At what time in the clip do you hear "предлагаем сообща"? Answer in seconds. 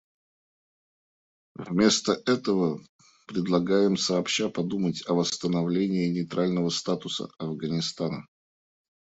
3.27-4.49